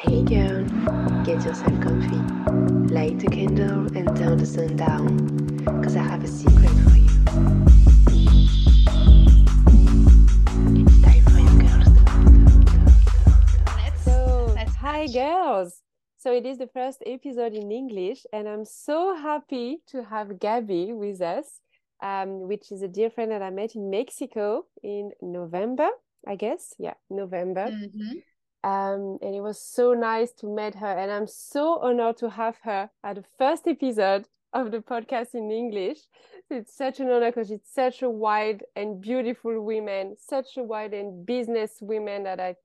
[0.00, 0.62] Hey girl,
[1.24, 2.18] get yourself comfy.
[2.94, 5.64] Light a candle and turn the sun down.
[5.82, 7.10] Cause I have a secret for you.
[10.78, 11.88] It's time for you girls.
[13.76, 15.82] Let's, So, let's hi girls.
[16.16, 20.92] So it is the first episode in English, and I'm so happy to have Gaby
[20.92, 21.60] with us,
[22.00, 25.88] um, which is a dear friend that I met in Mexico in November,
[26.24, 26.72] I guess.
[26.78, 27.72] Yeah, November.
[27.72, 28.22] Mhm.
[28.64, 32.58] Um, and it was so nice to meet her, and I'm so honored to have
[32.64, 35.98] her at the first episode of the podcast in English.
[36.50, 40.94] It's such an honor because it's such a wide and beautiful woman, such a wide
[40.94, 42.56] and business woman that I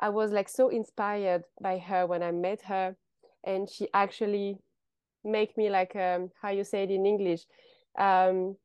[0.00, 2.96] I was like so inspired by her when I met her,
[3.44, 4.58] and she actually
[5.24, 7.42] make me like um how you say it in English.
[7.98, 8.56] Um,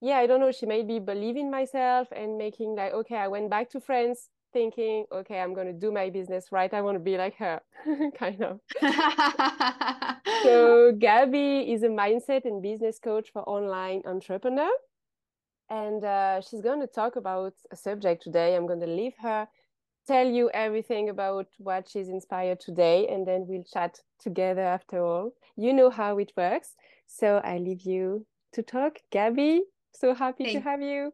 [0.00, 0.52] yeah, I don't know.
[0.52, 4.28] She made me believe in myself and making like okay, I went back to France
[4.58, 6.72] thinking, okay, I'm gonna do my business right.
[6.72, 7.60] I want to be like her,
[8.22, 8.54] kind of.
[10.42, 14.74] So Gaby is a mindset and business coach for online entrepreneur.
[15.68, 18.54] And uh, she's going to talk about a subject today.
[18.54, 19.48] I'm going to leave her
[20.06, 25.32] tell you everything about what she's inspired today, and then we'll chat together after all.
[25.56, 26.76] You know how it works.
[27.06, 28.98] So I leave you to talk.
[29.10, 31.12] Gaby, so happy to have you.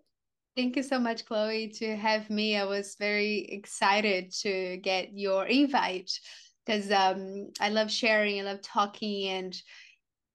[0.55, 2.57] Thank you so much, Chloe, to have me.
[2.57, 6.11] I was very excited to get your invite
[6.67, 9.57] because um, I love sharing, I love talking, and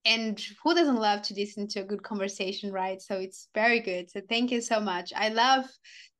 [0.05, 2.99] and who doesn't love to listen to a good conversation, right?
[2.99, 4.09] So it's very good.
[4.09, 5.13] So thank you so much.
[5.15, 5.65] I love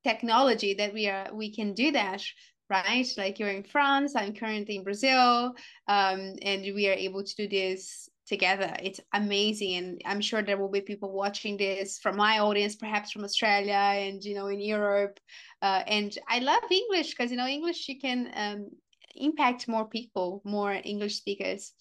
[0.03, 2.21] technology that we are we can do that,
[2.69, 3.07] right?
[3.17, 5.55] Like you're in France, I'm currently in Brazil,
[5.87, 8.75] um, and we are able to do this together.
[8.81, 13.11] It's amazing, and I'm sure there will be people watching this from my audience, perhaps
[13.11, 15.19] from Australia and you know in Europe.
[15.61, 18.69] Uh, and I love English because you know English you can um,
[19.15, 21.73] impact more people, more English speakers.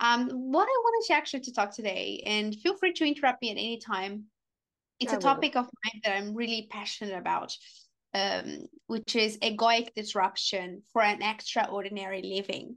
[0.00, 3.50] Um, what I wanted to actually to talk today, and feel free to interrupt me
[3.50, 4.24] at any time.
[5.00, 5.22] It's I a will.
[5.22, 7.56] topic of mine that I'm really passionate about,
[8.14, 12.76] um, which is egoic disruption for an extraordinary living.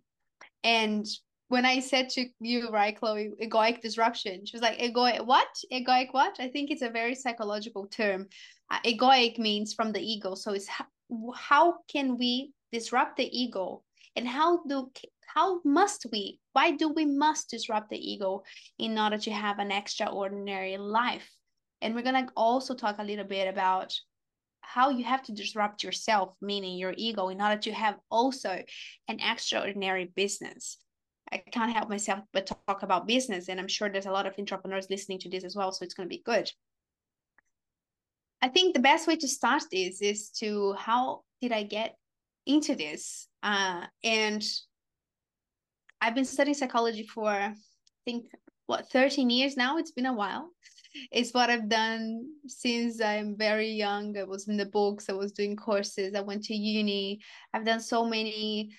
[0.63, 1.05] And
[1.51, 5.50] when I said to you, right, Chloe, egoic disruption, she was like, egoic what?
[5.69, 6.38] Egoic what?
[6.39, 8.29] I think it's a very psychological term.
[8.72, 10.34] Uh, egoic means from the ego.
[10.34, 10.85] So it's how,
[11.35, 13.84] how can we disrupt the ego?
[14.16, 14.89] And how do
[15.35, 16.39] how must we?
[16.53, 18.44] Why do we must disrupt the ego
[18.79, 21.29] in order to have an extraordinary life?
[21.81, 23.94] And we're gonna also talk a little bit about
[24.62, 28.63] how you have to disrupt yourself, meaning your ego, in order to have also
[29.09, 30.78] an extraordinary business.
[31.31, 34.36] I can't help myself but talk about business, and I'm sure there's a lot of
[34.38, 36.52] entrepreneurs listening to this as well, so it's going to be good.
[38.42, 41.96] I think the best way to start this is to how did I get
[42.46, 43.28] into this?
[43.44, 44.44] Uh, and
[46.02, 47.53] I've been studying psychology for I
[48.03, 48.25] think
[48.66, 49.78] what 13 years now.
[49.78, 50.50] It's been a while.
[51.12, 54.18] It's what I've done since I'm very young.
[54.18, 57.22] I was in the books, I was doing courses, I went to uni.
[57.53, 58.72] I've done so many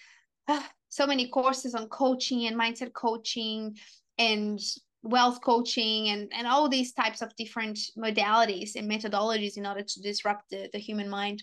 [0.93, 3.75] so many courses on coaching and mindset coaching
[4.19, 4.61] and
[5.03, 10.03] wealth coaching and, and all these types of different modalities and methodologies in order to
[10.03, 11.43] disrupt the, the human mind.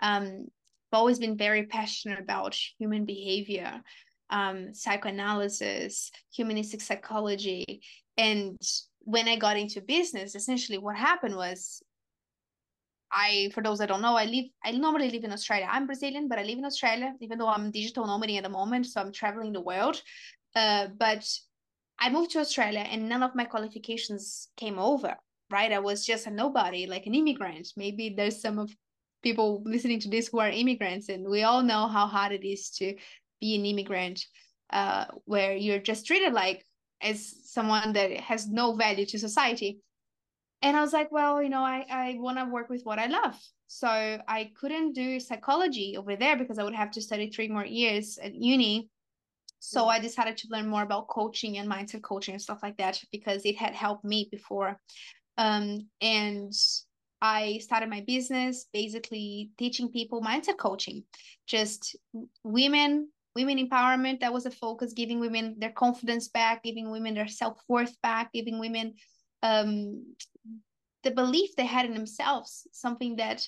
[0.00, 0.48] Um,
[0.90, 3.80] I've always been very passionate about human behavior,
[4.30, 7.82] um, psychoanalysis, humanistic psychology.
[8.18, 8.60] And
[8.98, 11.84] when I got into business, essentially what happened was
[13.12, 15.68] I, for those that don't know, I live, I normally live in Australia.
[15.70, 18.86] I'm Brazilian, but I live in Australia, even though I'm digital nomading at the moment.
[18.86, 20.00] So I'm traveling the world.
[20.54, 21.28] Uh, but
[21.98, 25.16] I moved to Australia and none of my qualifications came over,
[25.50, 25.72] right?
[25.72, 27.68] I was just a nobody, like an immigrant.
[27.76, 28.74] Maybe there's some of
[29.22, 32.70] people listening to this who are immigrants, and we all know how hard it is
[32.70, 32.96] to
[33.40, 34.24] be an immigrant,
[34.70, 36.64] uh, where you're just treated like
[37.00, 39.78] as someone that has no value to society
[40.62, 43.06] and i was like well you know i, I want to work with what i
[43.06, 43.38] love.
[43.66, 47.64] So i couldn't do psychology over there because i would have to study three more
[47.64, 48.88] years at uni.
[49.58, 53.00] So i decided to learn more about coaching and mindset coaching and stuff like that
[53.10, 54.78] because it had helped me before.
[55.38, 56.52] Um, and
[57.22, 61.04] i started my business basically teaching people mindset coaching
[61.46, 61.96] just
[62.42, 64.20] women women empowerment.
[64.20, 68.58] That was a focus giving women their confidence back giving women their self-worth back giving
[68.58, 68.94] women
[69.42, 70.14] um,
[71.02, 73.46] the belief they had in themselves, something that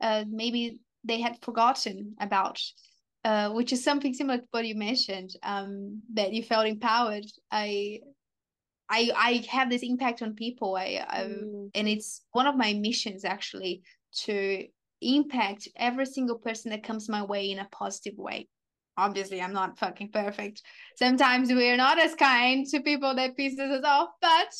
[0.00, 2.60] uh, maybe they had forgotten about,
[3.24, 7.26] uh, which is something similar to what you mentioned, um, that you felt empowered.
[7.50, 8.00] I,
[8.88, 10.76] I, I have this impact on people.
[10.76, 11.70] I, I Mm.
[11.74, 13.82] and it's one of my missions actually
[14.24, 14.64] to
[15.02, 18.48] impact every single person that comes my way in a positive way.
[18.96, 20.62] obviously I'm not fucking perfect.
[20.96, 24.52] Sometimes we are not as kind to people that pisses us off, but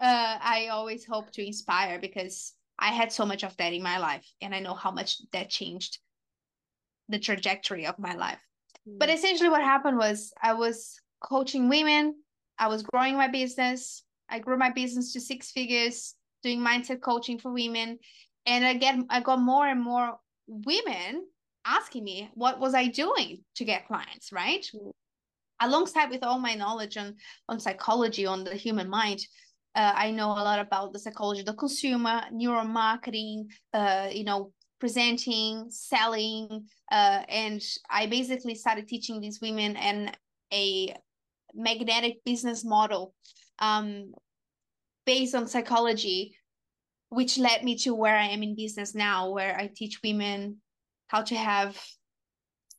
[0.00, 3.98] uh, I always hope to inspire because I had so much of that in my
[3.98, 5.98] life, and I know how much that changed
[7.08, 8.40] the trajectory of my life.
[8.88, 8.98] Mm.
[8.98, 12.16] But essentially, what happened was I was coaching women,
[12.58, 14.02] I was growing my business.
[14.28, 17.98] I grew my business to six figures, doing mindset coaching for women,
[18.46, 21.26] and again, I got more and more women
[21.64, 24.66] asking me what was I doing to get clients, right?
[24.74, 24.92] Mm.
[25.60, 27.14] Alongside with all my knowledge on
[27.48, 29.20] on psychology, on the human mind,
[29.74, 34.52] uh, I know a lot about the psychology of the consumer, neuromarketing, uh, you know,
[34.78, 40.16] presenting, selling, uh, and I basically started teaching these women and
[40.52, 40.94] a
[41.54, 43.14] magnetic business model
[43.60, 44.12] um,
[45.06, 46.36] based on psychology,
[47.08, 50.58] which led me to where I am in business now, where I teach women
[51.08, 51.80] how to have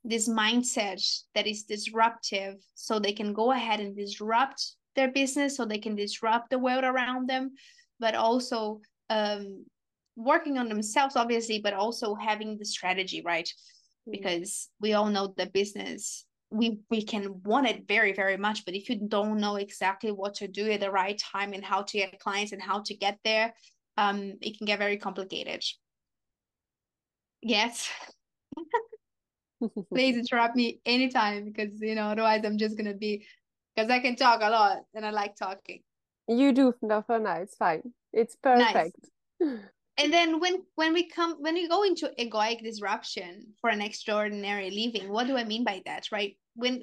[0.04, 1.02] this mindset
[1.34, 5.96] that is disruptive so they can go ahead and disrupt their business so they can
[5.96, 7.52] disrupt the world around them
[8.00, 8.80] but also
[9.10, 9.64] um,
[10.16, 13.48] working on themselves obviously but also having the strategy right?
[13.48, 14.12] Mm-hmm.
[14.12, 18.74] because we all know the business we we can want it very very much but
[18.74, 21.98] if you don't know exactly what to do at the right time and how to
[21.98, 23.54] get clients and how to get there
[23.96, 25.62] um it can get very complicated.
[27.42, 27.90] Yes.
[29.92, 33.24] Please interrupt me anytime because you know otherwise i'm just gonna be
[33.74, 35.80] because I can talk a lot and I like talking.
[36.28, 37.42] You do, Nafana.
[37.42, 37.92] It's fine.
[38.12, 38.96] It's perfect.
[39.40, 39.58] Nice.
[39.98, 44.70] and then when when we come when we go into egoic disruption for an extraordinary
[44.70, 46.08] living, what do I mean by that?
[46.10, 46.36] Right?
[46.54, 46.82] When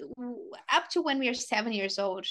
[0.71, 2.27] up to when we are seven years old,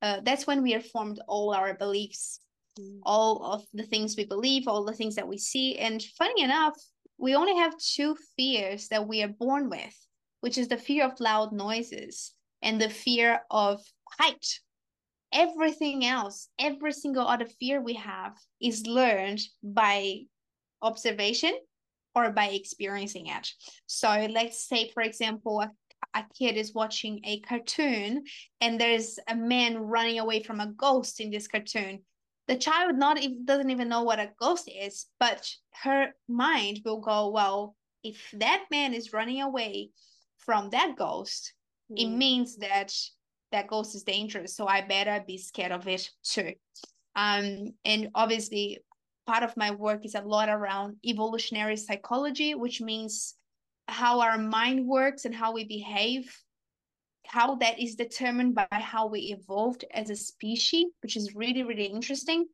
[0.00, 2.40] uh, that's when we are formed all our beliefs,
[2.78, 3.00] mm.
[3.04, 5.78] all of the things we believe, all the things that we see.
[5.78, 6.74] And funny enough,
[7.18, 9.94] we only have two fears that we are born with,
[10.40, 13.80] which is the fear of loud noises and the fear of
[14.18, 14.60] height.
[15.32, 20.20] Everything else, every single other fear we have is learned by
[20.82, 21.54] observation
[22.14, 23.48] or by experiencing it.
[23.86, 25.64] So let's say, for example,
[26.14, 28.24] a, kid is watching a cartoon
[28.60, 32.00] and there's a man running away from a ghost in this cartoon
[32.48, 35.48] the child not doesn't even know what a ghost is but
[35.82, 39.90] her mind will go well if that man is running away
[40.38, 41.54] from that ghost
[41.96, 42.16] it mm.
[42.16, 42.92] means that
[43.50, 46.52] that ghost is dangerous so i better be scared of it too
[47.16, 48.78] um and obviously
[49.26, 53.34] part of my work is a lot around evolutionary psychology which means
[53.88, 56.34] how our mind works and how we behave
[57.26, 61.84] how that is determined by how we evolved as a species which is really really
[61.84, 62.46] interesting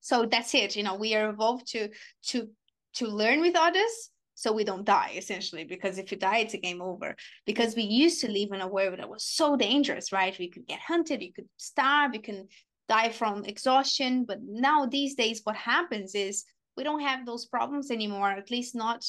[0.00, 1.88] so that's it you know we are evolved to
[2.22, 2.48] to
[2.94, 6.58] to learn with others so we don't die essentially because if you die it's a
[6.58, 7.16] game over.
[7.44, 10.38] Because we used to live in a world that was so dangerous right?
[10.38, 12.46] We could get hunted you could starve you can
[12.88, 14.24] die from exhaustion.
[14.24, 16.44] But now these days what happens is
[16.76, 19.04] we don't have those problems anymore at least not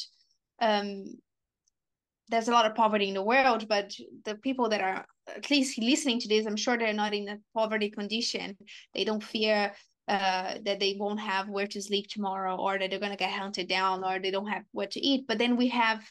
[0.61, 1.05] um
[2.29, 3.93] there's a lot of poverty in the world but
[4.25, 5.05] the people that are
[5.35, 8.57] at least listening to this i'm sure they're not in a poverty condition.
[8.95, 9.73] They don't fear
[10.09, 13.31] uh, that they won't have where to sleep tomorrow or that they're going to get
[13.31, 15.25] hunted down or they don't have what to eat.
[15.27, 16.03] But then we have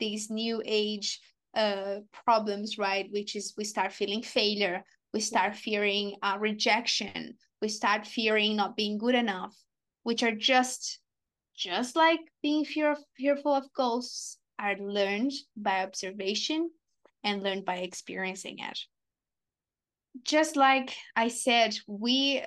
[0.00, 1.20] these new age
[1.54, 3.08] uh, problems right?
[3.12, 4.84] Which is we start feeling failure.
[5.12, 7.34] We start fearing uh, rejection.
[7.60, 9.54] We start fearing not being good enough
[10.02, 10.98] which are just
[11.54, 16.70] just like being fear, fearful of ghosts are learned by observation
[17.22, 18.78] and learned by experiencing it
[20.24, 22.44] just like I said, we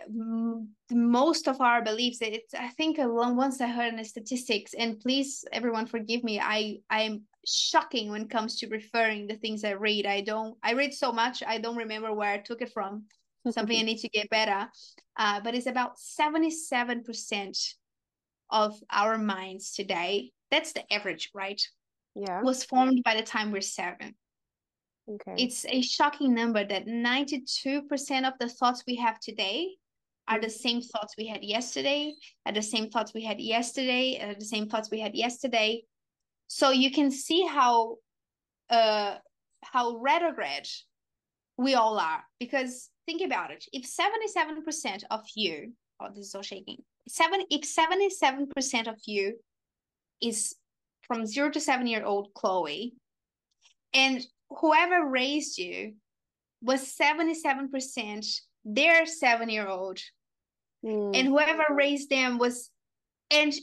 [0.91, 2.19] most of our beliefs.
[2.21, 6.39] It's I think along once I heard in the statistics, and please everyone forgive me.
[6.39, 10.05] I I'm shocking when it comes to referring the things I read.
[10.05, 10.57] I don't.
[10.63, 11.43] I read so much.
[11.45, 13.05] I don't remember where I took it from.
[13.49, 14.67] Something I need to get better.
[15.17, 17.57] Uh, but it's about seventy seven percent
[18.51, 20.31] of our minds today.
[20.51, 21.61] That's the average, right?
[22.15, 22.41] Yeah.
[22.41, 24.15] Was formed by the time we're seven.
[25.07, 25.35] Okay.
[25.37, 29.75] It's a shocking number that 92% of the thoughts we have today
[30.27, 34.33] are the same thoughts we had yesterday, are the same thoughts we had yesterday, are
[34.33, 35.83] the same thoughts we had yesterday.
[36.47, 37.97] So you can see how
[38.69, 39.17] uh
[39.61, 40.67] how retrograde
[41.57, 42.23] we all are.
[42.39, 43.65] Because think about it.
[43.71, 46.77] If 77% of you, oh this is all shaking.
[47.07, 49.37] Seven if 77% of you
[50.21, 50.55] is
[51.03, 52.93] from zero to seven year old Chloe,
[53.93, 55.95] and whoever raised you
[56.61, 59.99] was 77% their seven year old.
[60.83, 61.15] Mm.
[61.15, 62.69] And whoever raised them was,
[63.31, 63.53] and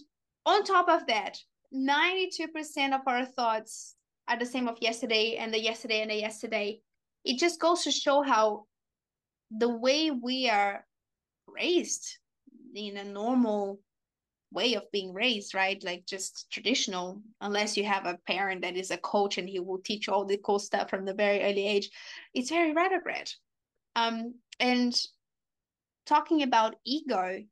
[0.46, 1.38] on top of that,
[1.74, 3.94] 92% of our thoughts
[4.28, 6.80] are the same of yesterday and the yesterday and the yesterday.
[7.24, 8.66] It just goes to show how
[9.50, 10.84] the way we are
[11.46, 12.18] raised
[12.74, 13.80] in a normal
[14.52, 15.82] way of being raised, right?
[15.82, 19.78] Like just traditional, unless you have a parent that is a coach and he will
[19.78, 21.90] teach all the cool stuff from the very early age.
[22.34, 23.30] It's very retrograde.
[23.96, 24.94] Um, and
[26.06, 27.42] talking about ego,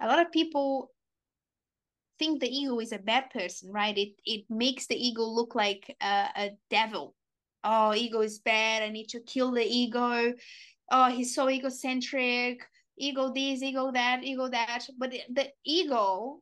[0.00, 0.90] a lot of people
[2.18, 3.96] think the ego is a bad person, right?
[3.96, 7.14] It it makes the ego look like a, a devil.
[7.64, 8.82] Oh, ego is bad.
[8.82, 10.34] I need to kill the ego.
[10.90, 12.66] Oh, he's so egocentric
[13.00, 14.86] ego this, ego that, ego that.
[14.98, 16.40] But the ego,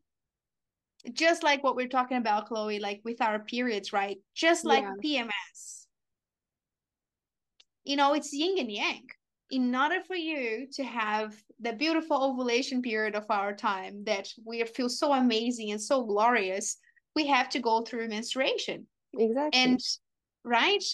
[1.13, 4.19] just like what we're talking about, Chloe, like with our periods, right?
[4.35, 5.25] Just like yeah.
[5.25, 5.87] PMS.
[7.85, 9.07] You know, it's yin and yang.
[9.51, 14.63] In order for you to have the beautiful ovulation period of our time that we
[14.65, 16.77] feel so amazing and so glorious,
[17.17, 18.87] we have to go through menstruation.
[19.17, 19.59] Exactly.
[19.59, 19.81] And
[20.45, 20.85] right?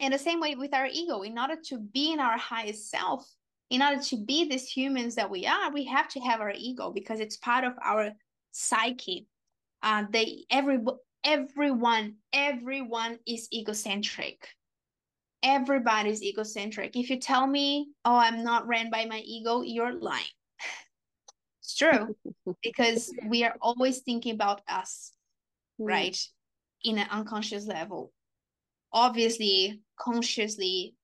[0.00, 3.26] And the same way with our ego, in order to be in our highest self,
[3.70, 6.90] in order to be these humans that we are, we have to have our ego
[6.90, 8.12] because it's part of our
[8.50, 9.26] psyche.
[9.82, 10.78] Uh, they every
[11.22, 14.48] everyone everyone is egocentric.
[15.42, 16.96] Everybody's egocentric.
[16.96, 20.24] If you tell me, "Oh, I'm not ran by my ego," you're lying.
[21.62, 22.16] it's true
[22.62, 25.12] because we are always thinking about us,
[25.80, 25.86] mm.
[25.86, 26.18] right?
[26.84, 28.12] In an unconscious level.
[28.92, 30.94] Obviously, consciously,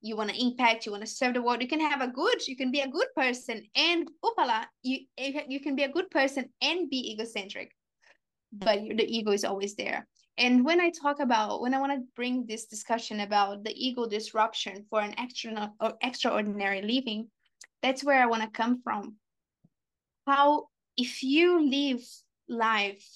[0.00, 2.46] you want to impact you want to serve the world you can have a good
[2.46, 5.00] you can be a good person and upala you
[5.48, 7.72] you can be a good person and be egocentric
[8.52, 10.06] but the ego is always there.
[10.36, 14.06] And when i talk about when i want to bring this discussion about the ego
[14.06, 17.28] disruption for an extra or extraordinary living
[17.82, 19.16] that's where i want to come from.
[20.26, 22.02] How if you live
[22.48, 23.06] life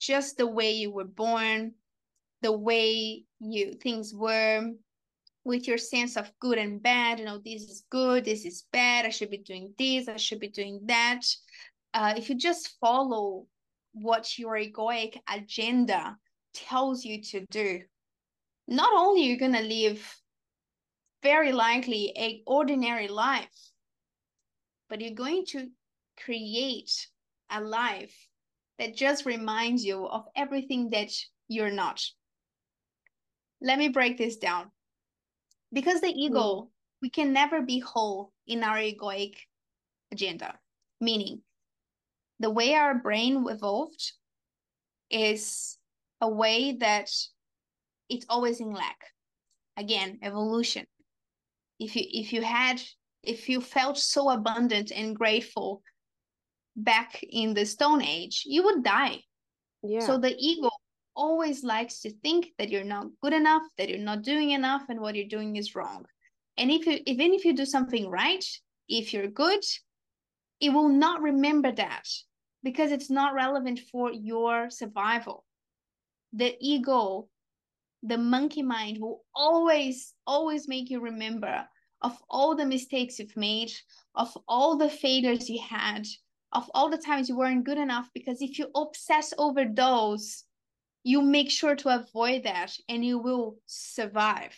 [0.00, 1.74] just the way you were born
[2.42, 4.70] the way you things were
[5.44, 9.04] with your sense of good and bad you know this is good this is bad
[9.04, 11.20] i should be doing this i should be doing that.
[11.92, 13.46] Uh, if you just follow
[13.92, 16.16] what your egoic agenda
[16.52, 17.80] tells you to do
[18.66, 20.16] not only you're going to live
[21.22, 23.70] very likely a ordinary life
[24.88, 25.68] but you're going to
[26.22, 27.08] create
[27.50, 28.14] a life
[28.78, 31.10] that just reminds you of everything that
[31.48, 32.02] you're not.
[33.60, 34.70] Let me break this down
[35.74, 36.68] because the ego mm.
[37.02, 39.34] we can never be whole in our egoic
[40.12, 40.58] agenda
[41.00, 41.42] meaning
[42.40, 44.12] the way our brain evolved
[45.10, 45.76] is
[46.20, 47.10] a way that
[48.08, 48.98] it's always in lack
[49.76, 50.86] again evolution
[51.78, 52.80] if you if you had
[53.22, 55.82] if you felt so abundant and grateful
[56.76, 59.18] back in the stone age you would die
[59.82, 60.00] yeah.
[60.00, 60.70] so the ego
[61.16, 65.00] always likes to think that you're not good enough, that you're not doing enough, and
[65.00, 66.04] what you're doing is wrong.
[66.56, 68.44] And if you even if you do something right,
[68.88, 69.64] if you're good,
[70.60, 72.08] it will not remember that
[72.62, 75.44] because it's not relevant for your survival.
[76.32, 77.28] The ego,
[78.02, 81.66] the monkey mind will always, always make you remember
[82.02, 83.72] of all the mistakes you've made,
[84.14, 86.06] of all the failures you had,
[86.52, 88.08] of all the times you weren't good enough.
[88.14, 90.44] Because if you obsess over those,
[91.04, 94.56] you make sure to avoid that and you will survive.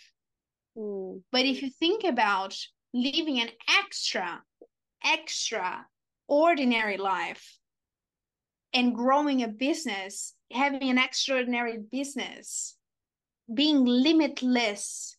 [0.78, 1.22] Mm.
[1.32, 2.56] But if you think about
[2.94, 3.50] living an
[3.80, 4.42] extra,
[5.04, 5.86] extra
[6.28, 7.58] ordinary life
[8.72, 12.76] and growing a business, having an extraordinary business,
[13.52, 15.16] being limitless,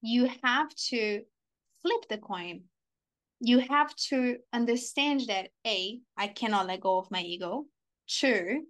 [0.00, 1.22] you have to
[1.82, 2.62] flip the coin.
[3.40, 7.66] You have to understand that A, I cannot let go of my ego.
[8.08, 8.64] Two,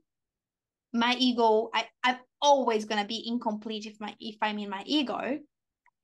[0.92, 4.82] my ego I, i'm always going to be incomplete if my if i'm in my
[4.86, 5.38] ego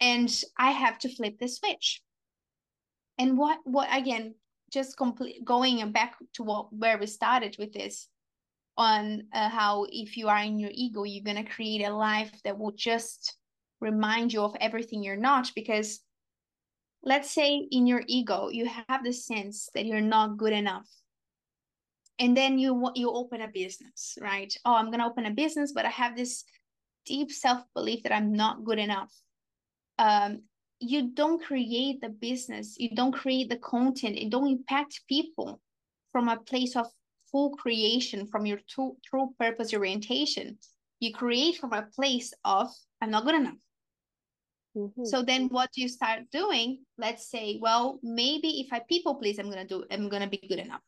[0.01, 2.03] and i have to flip the switch.
[3.17, 4.35] And what what again
[4.73, 8.09] just complete going back to what where we started with this
[8.77, 12.33] on uh, how if you are in your ego you're going to create a life
[12.43, 13.37] that will just
[13.81, 16.01] remind you of everything you're not because
[17.05, 20.89] let's say in your ego you have the sense that you're not good enough
[22.19, 24.57] and then you you open a business right?
[24.65, 26.45] Oh i'm going to open a business but i have this
[27.07, 29.13] deep self belief that i'm not good enough.
[29.99, 30.43] Um
[30.81, 35.61] you don't create the business you don't create the content it don't impact people
[36.13, 36.87] from a place of
[37.31, 40.59] full creation from your true, true purpose orientation.
[41.01, 43.61] You create from a place of i'm not good enough.
[44.77, 45.05] Mm-hmm.
[45.05, 46.85] so then what do you start doing?
[46.99, 50.29] Let's say well maybe if i people please i'm going to do i'm going to
[50.29, 50.83] be good enough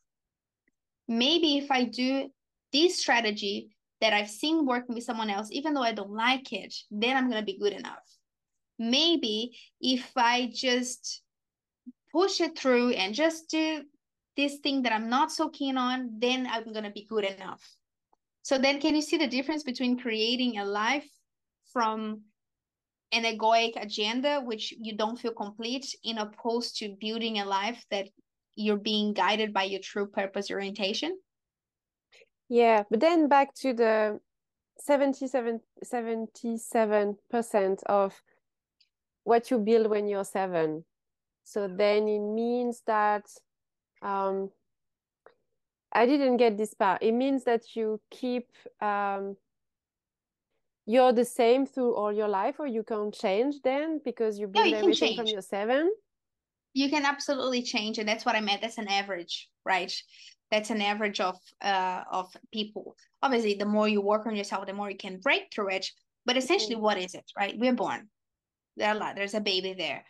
[1.07, 2.29] maybe if I do
[2.71, 3.69] this strategy,
[4.01, 7.29] that I've seen working with someone else, even though I don't like it, then I'm
[7.29, 8.05] going to be good enough.
[8.79, 11.21] Maybe if I just
[12.11, 13.83] push it through and just do
[14.35, 17.63] this thing that I'm not so keen on, then I'm going to be good enough.
[18.43, 21.09] So then, can you see the difference between creating a life
[21.73, 22.21] from
[23.11, 28.07] an egoic agenda, which you don't feel complete, in opposed to building a life that
[28.57, 31.17] you're being guided by your true purpose orientation?
[32.49, 34.19] Yeah, but then back to the
[34.79, 38.21] 77 77% of
[39.23, 40.85] what you build when you're seven.
[41.43, 43.25] So then it means that
[44.01, 44.51] um
[45.91, 47.01] I didn't get this part.
[47.01, 48.47] It means that you keep
[48.81, 49.37] um
[50.85, 54.67] you're the same through all your life or you can't change then because you build
[54.67, 55.91] you everything from your seven?
[56.77, 58.61] You can absolutely change and that's what I meant.
[58.61, 59.93] That's an average, right?
[60.51, 62.95] that's an average of uh of people.
[63.21, 65.87] Obviously the more you work on yourself the more you can break through it
[66.25, 67.57] but essentially what is it right?
[67.57, 68.09] We're born.
[68.75, 70.03] There are a lot there's a baby there.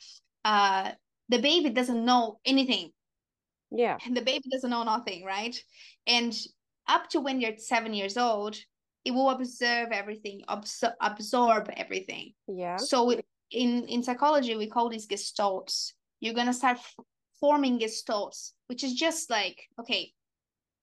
[0.46, 0.92] Uh
[1.30, 2.92] the baby doesn't know anything.
[3.72, 3.98] Yeah.
[4.06, 5.58] And the baby doesn't know nothing right?
[6.06, 6.36] And
[6.88, 8.58] up to when you're seven years old
[9.06, 12.34] it will observe everything abs- absorb everything.
[12.48, 12.78] Yeah.
[12.78, 13.12] So
[13.50, 16.80] in in psychology we call these gestalts you're going to start
[17.40, 20.14] forming thoughts, which is just like okay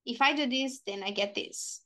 [0.07, 1.81] if I do this, then I get this.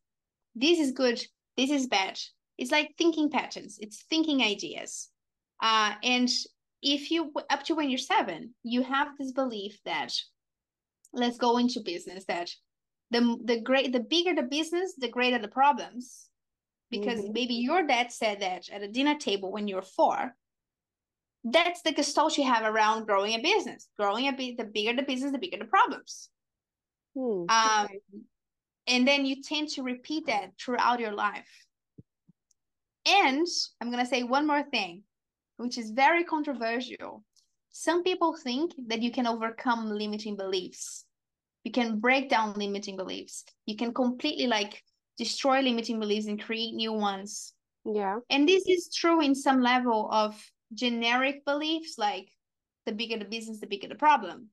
[0.54, 1.22] This is good.
[1.56, 2.18] This is bad.
[2.56, 3.78] It's like thinking patterns.
[3.80, 5.08] It's thinking ideas.
[5.62, 6.28] Uh, and
[6.82, 10.12] if you up to when you're seven, you have this belief that
[11.12, 12.50] let's go into business that
[13.10, 16.26] the the great the bigger the business, the greater the problems.
[16.90, 17.32] Because mm-hmm.
[17.32, 20.34] maybe your dad said that at a dinner table when you're four.
[21.44, 23.88] That's the gestalt you have around growing a business.
[23.98, 26.28] Growing a bit, the bigger the business, the bigger the problems.
[27.14, 27.44] Hmm.
[27.48, 27.88] Um,
[28.86, 31.48] and then you tend to repeat that throughout your life.
[33.06, 33.46] And
[33.80, 35.02] I'm going to say one more thing,
[35.56, 37.24] which is very controversial.
[37.70, 41.04] Some people think that you can overcome limiting beliefs.
[41.64, 43.44] You can break down limiting beliefs.
[43.66, 44.82] You can completely like
[45.16, 47.52] destroy limiting beliefs and create new ones.
[47.84, 48.18] Yeah.
[48.30, 50.34] And this is true in some level of
[50.74, 52.28] generic beliefs, like
[52.86, 54.48] the bigger the business, the bigger the problem.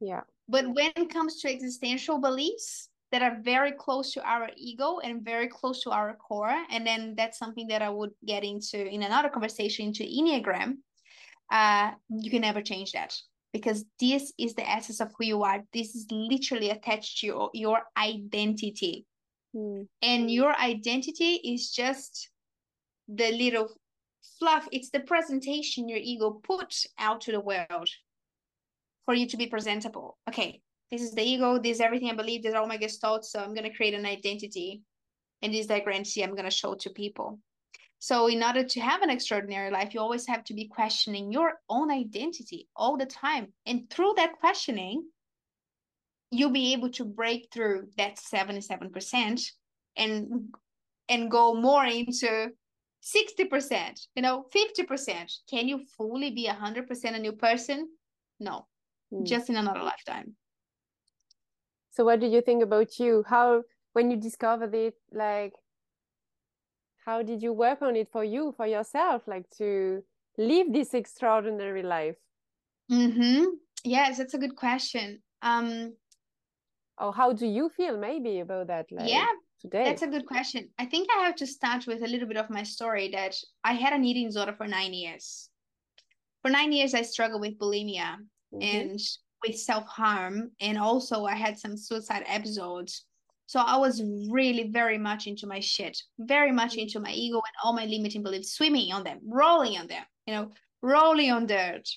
[0.00, 0.22] Yeah.
[0.48, 5.22] But when it comes to existential beliefs that are very close to our ego and
[5.22, 9.02] very close to our core, and then that's something that I would get into in
[9.02, 10.78] another conversation into Enneagram,
[11.50, 13.14] uh, you can never change that
[13.52, 15.62] because this is the essence of who you are.
[15.72, 19.06] This is literally attached to your, your identity.
[19.54, 19.88] Mm.
[20.02, 22.30] And your identity is just
[23.08, 23.68] the little
[24.40, 27.88] fluff, it's the presentation your ego puts out to the world
[29.04, 30.18] for you to be presentable.
[30.28, 33.26] Okay, this is the ego, this is everything I believe, these are all my gestalts.
[33.26, 34.82] So I'm going to create an identity.
[35.42, 37.38] And this identity I'm going to show to people.
[37.98, 41.52] So, in order to have an extraordinary life, you always have to be questioning your
[41.68, 43.52] own identity all the time.
[43.66, 45.04] And through that questioning,
[46.30, 49.50] you'll be able to break through that 77%
[49.96, 50.54] and
[51.08, 52.50] and go more into
[53.02, 55.32] 60%, you know, 50%.
[55.48, 57.88] Can you fully be 100% a new person?
[58.38, 58.66] No,
[59.12, 59.24] mm.
[59.24, 60.34] just in another lifetime.
[61.92, 63.24] So what do you think about you?
[63.26, 65.52] How when you discovered it, like
[67.04, 70.02] how did you work on it for you, for yourself, like to
[70.38, 72.16] live this extraordinary life?
[72.90, 73.44] Mm-hmm.
[73.84, 75.22] Yes, that's a good question.
[75.42, 75.94] Um
[77.00, 79.26] or how do you feel maybe about that like yeah
[79.60, 80.68] today that's a good question.
[80.78, 83.72] I think i have to start with a little bit of my story that i
[83.72, 85.48] had an eating disorder for nine years.
[86.42, 88.16] For nine years i struggled with bulimia
[88.54, 88.62] mm-hmm.
[88.62, 89.00] and
[89.46, 93.04] with self-harm and also i had some suicide episodes.
[93.46, 97.56] So i was really very much into my shit very much into my ego and
[97.62, 100.50] all my limiting beliefs swimming on them rolling on them you know
[100.82, 101.88] rolling on dirt.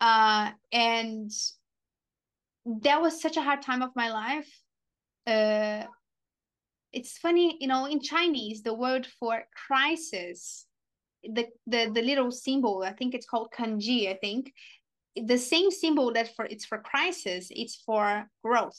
[0.00, 1.30] Uh and
[2.82, 4.50] that was such a hard time of my life.
[5.26, 5.84] Uh
[6.96, 10.66] it's funny you know in chinese the word for crisis
[11.22, 14.52] the the the little symbol i think it's called kanji i think
[15.24, 18.78] the same symbol that for it's for crisis it's for growth.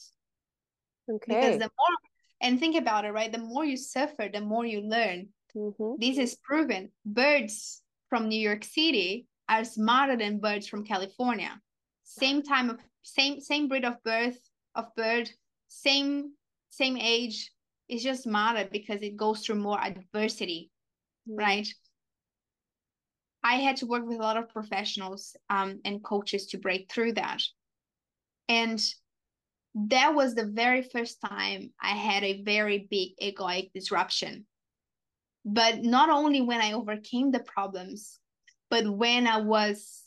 [1.10, 1.26] Okay.
[1.28, 1.98] because the more
[2.42, 5.30] and think about it right the more you suffer the more you learn.
[5.56, 5.94] Mm-hmm.
[5.98, 6.92] this is proven.
[7.06, 11.60] Birds from new york city are smarter than birds from california.
[12.04, 14.40] Same time of same same breed of birth
[14.76, 15.30] of bird
[15.68, 16.34] same
[16.70, 17.52] same age
[17.90, 20.72] it's just smarter because it goes through more adversity
[21.30, 21.40] mm-hmm.
[21.40, 21.68] right
[23.44, 27.14] I had to work with a lot of professionals um, and coaches to break through
[27.14, 27.42] that.
[28.50, 28.84] And
[29.76, 34.46] that was the very first time I had a very big egoic disruption.
[35.46, 38.20] but not only when I overcame the problems,
[38.70, 40.04] but when I was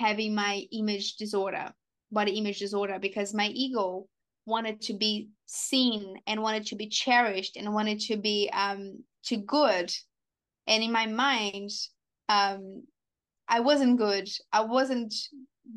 [0.00, 1.72] having my image disorder,
[2.10, 4.08] body image disorder, because my ego
[4.46, 9.36] wanted to be seen and wanted to be cherished and wanted to be um to
[9.36, 9.92] good.
[10.66, 11.70] And in my mind
[12.28, 12.84] um
[13.48, 14.28] i wasn't good.
[14.52, 15.14] I wasn't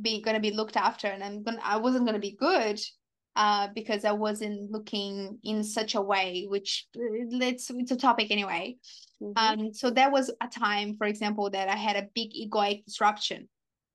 [0.02, 2.80] be going to be looked after and i'm gonna i wasn't going to be good
[3.36, 6.88] uh because i wasn't looking in such a way which
[7.32, 8.76] let's it's a topic anyway.
[9.22, 9.62] Mm-hmm.
[9.62, 13.48] um so that was a time for example that i had a big egoic disruption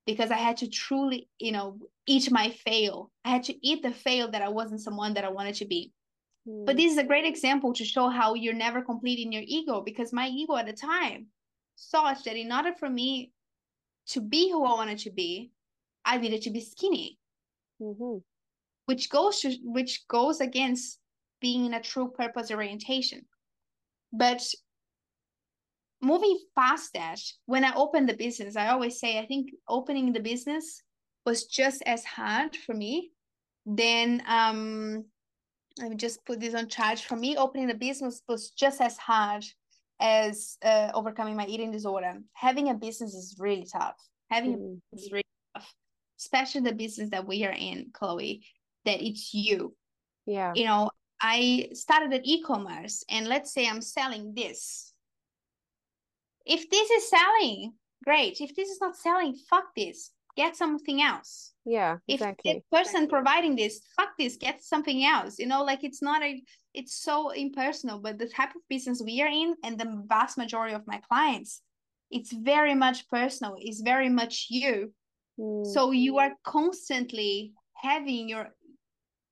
[0.05, 3.11] because I had to truly, you know, eat my fail.
[3.23, 5.91] I had to eat the fail that I wasn't someone that I wanted to be.
[6.47, 6.65] Mm.
[6.65, 9.81] But this is a great example to show how you're never complete in your ego
[9.81, 11.27] because my ego at the time
[11.91, 13.31] thought that in order for me
[14.07, 15.51] to be who I wanted to be,
[16.03, 17.19] I needed to be skinny.
[17.81, 18.17] Mm-hmm.
[18.85, 20.99] Which goes to which goes against
[21.39, 23.25] being in a true purpose orientation.
[24.11, 24.43] But
[26.01, 30.19] moving past that, when I opened the business, I always say I think opening the
[30.19, 30.81] business
[31.25, 33.11] was just as hard for me.
[33.65, 35.05] Then um
[35.77, 37.05] let me just put this on charge.
[37.05, 39.45] For me, opening the business was just as hard
[39.99, 42.15] as uh, overcoming my eating disorder.
[42.33, 43.95] Having a business is really tough.
[44.29, 44.95] Having mm-hmm.
[44.95, 45.23] a is really
[45.55, 45.73] tough,
[46.19, 48.43] especially the business that we are in, Chloe.
[48.85, 49.75] That it's you.
[50.25, 50.51] Yeah.
[50.55, 50.89] You know,
[51.21, 54.90] I started an e-commerce, and let's say I'm selling this
[56.45, 57.73] if this is selling,
[58.03, 58.41] great.
[58.41, 60.11] If this is not selling, fuck this.
[60.37, 61.53] Get something else.
[61.65, 62.51] Yeah, exactly.
[62.51, 65.37] If the person providing this, fuck this, get something else.
[65.37, 66.41] You know, like it's not a
[66.73, 70.73] it's so impersonal, but the type of business we are in and the vast majority
[70.73, 71.61] of my clients,
[72.09, 74.93] it's very much personal, it's very much you.
[75.37, 75.65] Mm.
[75.65, 78.53] So you are constantly having your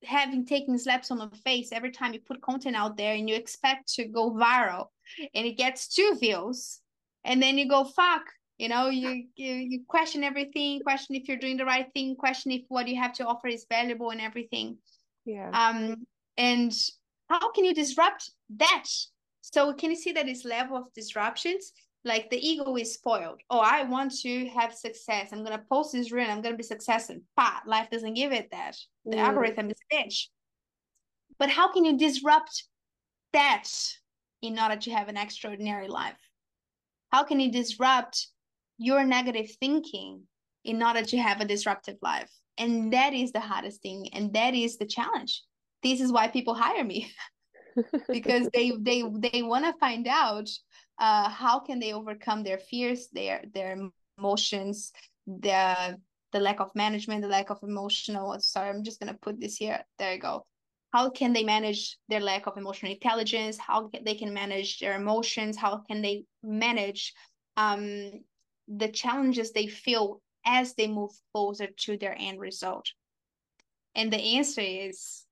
[0.03, 3.35] having taken slaps on the face every time you put content out there and you
[3.35, 4.87] expect to go viral
[5.33, 6.79] and it gets two views
[7.23, 8.23] and then you go fuck
[8.59, 12.51] you know you, you you question everything question if you're doing the right thing question
[12.51, 14.77] if what you have to offer is valuable and everything.
[15.25, 15.49] Yeah.
[15.53, 16.05] Um
[16.37, 16.73] and
[17.29, 18.85] how can you disrupt that?
[19.41, 21.71] So can you see that this level of disruptions
[22.03, 23.39] like the ego is spoiled.
[23.49, 25.29] Oh i want to have success.
[25.31, 27.15] I'm gonna post this reel i'm gonna be successful.
[27.37, 28.75] But life doesn't give it that.
[29.05, 29.19] The mm.
[29.19, 30.27] algorithm is bitch.
[31.37, 32.65] But how can you disrupt
[33.31, 33.69] that
[34.41, 36.28] in order to have an extraordinary life
[37.11, 38.27] how can you disrupt
[38.77, 40.23] your negative thinking
[40.63, 42.31] in order to have a disruptive life?
[42.57, 45.43] And that is the hardest thing and that is the challenge.
[45.81, 47.11] This is why people hire me
[48.11, 50.49] because they they they want to find out
[50.99, 53.77] uh, how can they overcome their fears their their
[54.17, 54.91] emotions
[55.25, 55.97] the
[56.33, 59.55] the lack of management the lack of emotional sorry i'm just going to put this
[59.55, 59.81] here.
[59.97, 60.45] There you go
[60.91, 63.57] how can they manage their lack of emotional intelligence?
[63.57, 65.55] How they can manage their emotions?
[65.55, 67.13] How can they manage
[67.57, 68.11] um,
[68.67, 72.87] the challenges they feel as they move closer to their end result?
[73.95, 75.25] And the answer is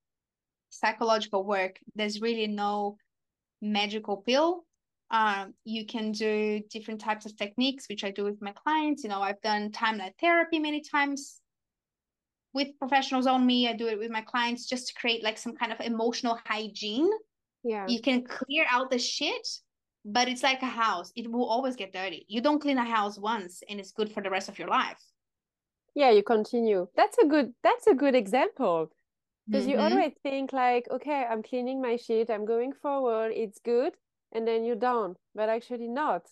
[0.70, 1.80] psychological work.
[1.96, 2.98] There's really no
[3.62, 4.64] magical pill.
[5.10, 9.04] Um, you can do different types of techniques which i do with my clients.
[9.04, 11.40] You know i've done timeline therapy many times
[12.54, 13.68] with professionals on me.
[13.68, 17.10] I do it with my clients just to create like some kind of emotional hygiene.
[17.64, 17.86] Yeah.
[17.88, 19.48] You can clear out the shit,
[20.06, 21.12] but it's like a house.
[21.16, 22.26] It will always get dirty.
[22.28, 25.02] You don't clean a house once and it's good for the rest of your life.
[25.96, 26.88] Yeah, you continue.
[26.96, 28.92] That's a good that's a good example.
[29.48, 29.72] Because mm-hmm.
[29.72, 33.94] you always think like, okay, I'm cleaning my shit, I'm going forward, it's good,
[34.32, 35.16] and then you're done.
[35.34, 36.24] But actually not.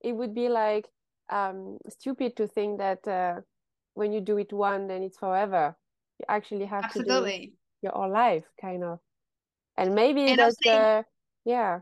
[0.00, 0.88] It would be like
[1.30, 3.40] um stupid to think that uh
[3.94, 5.76] when you do it one then it's forever
[6.18, 7.38] you actually have Absolutely.
[7.40, 7.52] to do
[7.82, 9.00] your whole life kind of.
[9.76, 11.04] And maybe and that's the
[11.44, 11.80] yeah.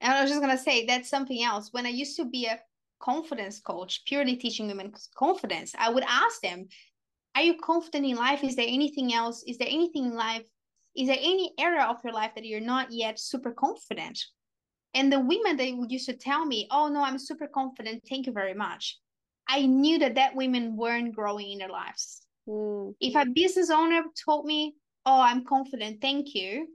[0.00, 1.72] And i was just gonna say that's something else.
[1.72, 2.60] When i used to be a
[2.98, 6.66] confidence coach purely teaching women confidence i would ask them
[7.34, 8.42] are you confident in life?
[8.42, 9.44] Is there anything else?
[9.46, 10.48] Is there anything in life?
[10.96, 14.18] Is there any area of your life that you're not yet super confident?
[14.94, 18.02] And the women they used to tell me oh no i'm super confident.
[18.08, 18.98] Thank you very much
[19.48, 22.22] I knew that that women weren't growing in their lives.
[22.48, 22.94] Mm.
[23.00, 26.68] If a business owner told me, "Oh, I'm confident, thank you,"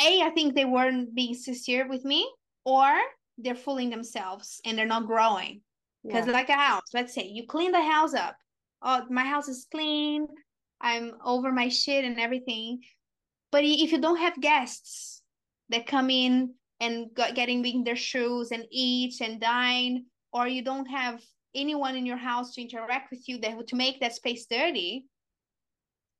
[0.00, 2.28] a I think they weren't being sincere with me,
[2.64, 2.88] or
[3.38, 5.62] they're fooling themselves and they're not growing.
[6.04, 6.32] Because yeah.
[6.32, 8.36] like a house, let's say you clean the house up.
[8.82, 10.26] Oh, my house is clean.
[10.80, 12.82] I'm over my shit and everything.
[13.50, 15.22] But if you don't have guests
[15.70, 20.62] that come in and got getting in their shoes and eat and dine, or you
[20.62, 21.22] don't have
[21.54, 25.06] anyone in your house to interact with you that to make that space dirty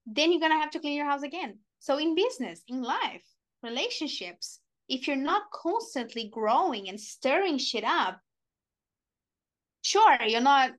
[0.07, 3.25] then you're gonna have to clean your house again so in business in life
[3.62, 8.20] relationships if you're not constantly growing and stirring shit up,
[9.83, 10.73] sure, you're not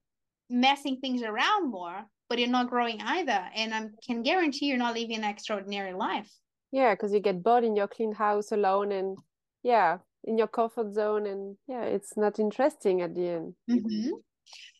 [0.49, 3.45] messing things around more, but you're not growing either.
[3.55, 6.31] And I can guarantee you're not living an extraordinary life.
[6.71, 9.17] Yeah, because you get bored in your clean house alone and
[9.63, 11.25] yeah, in your comfort zone.
[11.25, 13.53] And yeah, it's not interesting at the end.
[13.69, 14.11] Mm-hmm.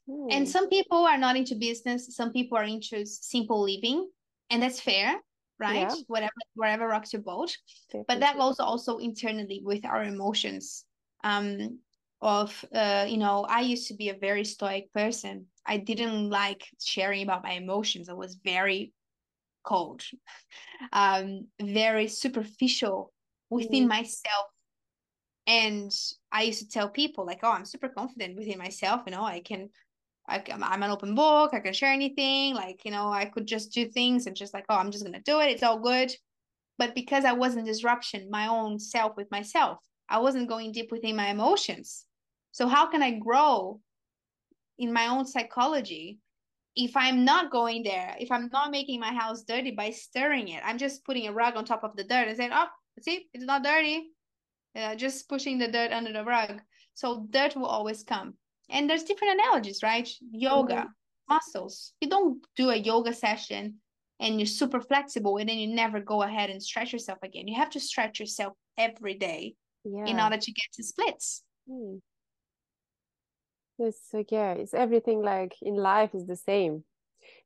[0.10, 0.28] Mm.
[0.32, 4.08] And some people are not into business, some people are into simple living,
[4.50, 5.20] and that's fair
[5.60, 5.96] right yeah.
[6.08, 7.56] whatever wherever rocks your boat
[7.88, 8.06] Definitely.
[8.08, 10.86] but that goes also internally with our emotions
[11.24, 11.80] um
[12.22, 16.68] of uh you know i used to be a very stoic person i didn't like
[16.82, 18.94] sharing about my emotions i was very
[19.64, 20.02] cold
[20.94, 23.14] um very superficial
[23.50, 23.90] within mm.
[23.90, 24.48] myself
[25.48, 25.92] and
[26.32, 29.40] i used to tell people like oh i'm super confident within myself you know i
[29.40, 29.70] can
[30.28, 31.54] I, I'm an open book.
[31.54, 32.56] I can share anything.
[32.56, 35.14] Like, you know, I could just do things and just like, oh, I'm just going
[35.14, 35.50] to do it.
[35.52, 36.12] It's all good.
[36.78, 41.16] But because I wasn't disruption my own self with myself, I wasn't going deep within
[41.16, 42.06] my emotions.
[42.52, 43.80] So, how can I grow
[44.78, 46.20] in my own psychology
[46.76, 48.16] if I'm not going there?
[48.20, 51.56] If I'm not making my house dirty by stirring it, I'm just putting a rug
[51.56, 52.68] on top of the dirt and saying, oh,
[53.00, 54.10] see, it's not dirty.
[54.76, 56.60] Uh, just pushing the dirt under the rug.
[56.94, 58.36] So, dirt will always come
[58.70, 61.34] and there's different analogies right yoga mm-hmm.
[61.34, 63.76] muscles you don't do a yoga session
[64.20, 67.56] and you're super flexible and then you never go ahead and stretch yourself again you
[67.56, 70.06] have to stretch yourself every day yeah.
[70.06, 72.00] in order to get to splits mm.
[73.80, 76.84] it's like yeah it's everything like in life is the same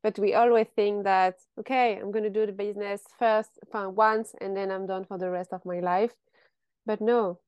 [0.04, 4.56] but we always think that okay i'm going to do the business first once and
[4.56, 6.14] then i'm done for the rest of my life
[6.86, 7.40] but no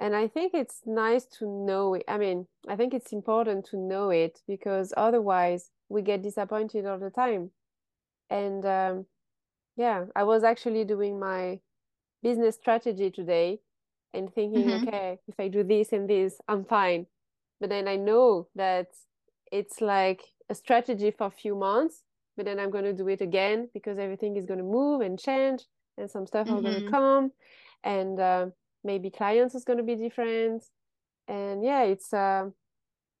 [0.00, 3.76] and i think it's nice to know it i mean i think it's important to
[3.76, 7.50] know it because otherwise we get disappointed all the time
[8.30, 9.06] and um,
[9.76, 11.60] yeah i was actually doing my
[12.22, 13.60] business strategy today
[14.12, 14.88] and thinking mm-hmm.
[14.88, 17.06] okay if i do this and this i'm fine
[17.60, 18.88] but then i know that
[19.52, 22.02] it's like a strategy for a few months
[22.36, 25.18] but then i'm going to do it again because everything is going to move and
[25.18, 25.64] change
[25.98, 26.56] and some stuff mm-hmm.
[26.56, 27.32] are going to come
[27.84, 28.46] and uh,
[28.84, 30.64] maybe clients is going to be different.
[31.28, 32.50] And yeah it's a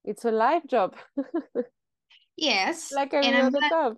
[0.04, 0.96] it's a life job.
[2.36, 3.96] Yes like any other not, job.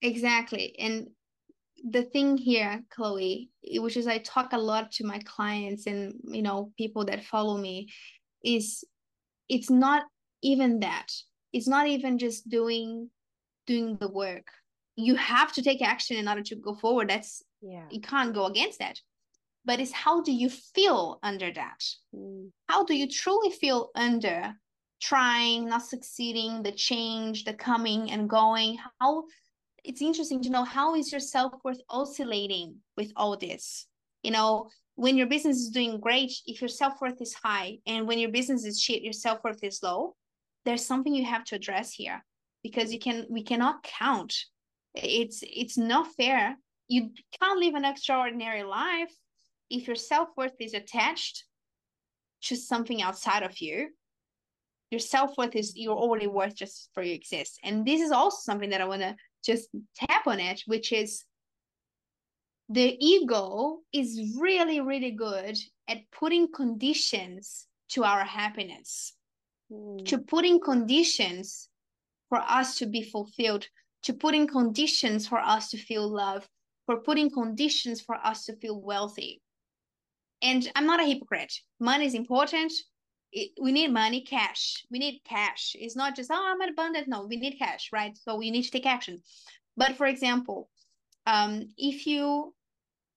[0.00, 1.08] Exactly and
[1.90, 6.40] the thing here chloe which is i talk a lot to my clients and you
[6.40, 7.90] know people that follow me
[8.42, 8.84] is
[9.48, 10.04] it's not
[10.42, 11.08] even that.
[11.52, 13.10] It's not even just doing
[13.66, 14.46] doing the work.
[14.96, 17.10] You have to take action in order to go forward.
[17.10, 17.86] That's yeah.
[17.90, 19.00] you can't go against that
[19.64, 21.82] but it's how do you feel under that?
[22.14, 22.50] Mm.
[22.68, 24.52] How do you truly feel under
[25.00, 28.78] trying, not succeeding, the change, the coming and going?
[29.00, 29.24] How
[29.84, 33.86] it's interesting to know how is your self-worth oscillating with all this?
[34.22, 38.18] You know, when your business is doing great, if your self-worth is high, and when
[38.18, 40.14] your business is shit, your self-worth is low,
[40.64, 42.24] there's something you have to address here
[42.62, 44.34] because you can we cannot count.
[44.94, 46.56] It's it's not fair.
[46.88, 49.12] You can't live an extraordinary life
[49.70, 51.44] if your self-worth is attached
[52.42, 53.88] to something outside of you
[54.90, 58.70] your self-worth is you're already worth just for you exist and this is also something
[58.70, 61.24] that i want to just tap on it which is
[62.68, 65.56] the ego is really really good
[65.88, 69.14] at putting conditions to our happiness
[69.70, 70.04] mm.
[70.06, 71.68] to putting conditions
[72.28, 73.66] for us to be fulfilled
[74.02, 76.48] to putting conditions for us to feel love
[76.86, 79.40] for putting conditions for us to feel wealthy
[80.44, 81.54] and I'm not a hypocrite.
[81.80, 82.72] Money is important.
[83.32, 84.84] It, we need money, cash.
[84.90, 85.74] We need cash.
[85.76, 87.08] It's not just, oh, I'm abundant.
[87.08, 88.16] No, we need cash, right?
[88.16, 89.22] So we need to take action.
[89.76, 90.68] But for example,
[91.26, 92.54] um, if you,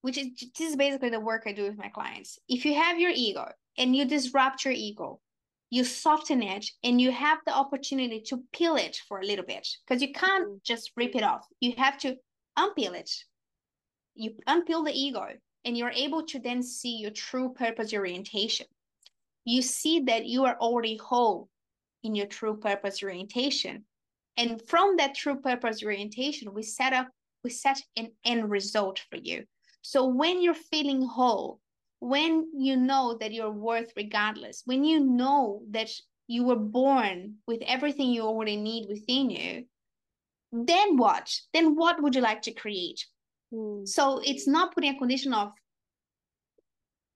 [0.00, 2.38] which is this is basically the work I do with my clients.
[2.48, 5.20] If you have your ego and you disrupt your ego,
[5.70, 9.68] you soften it and you have the opportunity to peel it for a little bit
[9.86, 10.56] because you can't mm-hmm.
[10.64, 11.46] just rip it off.
[11.60, 12.16] You have to
[12.58, 13.10] unpeel it.
[14.14, 15.26] You unpeel the ego
[15.64, 18.66] and you're able to then see your true purpose orientation.
[19.44, 21.48] You see that you are already whole
[22.02, 23.84] in your true purpose orientation.
[24.36, 27.08] And from that true purpose orientation, we set up,
[27.42, 29.44] we set an end result for you.
[29.82, 31.60] So when you're feeling whole,
[32.00, 35.90] when you know that you're worth regardless, when you know that
[36.28, 39.64] you were born with everything you already need within you,
[40.52, 41.34] then what?
[41.52, 43.06] Then what would you like to create?
[43.52, 43.84] Hmm.
[43.84, 45.52] So it's not putting a condition of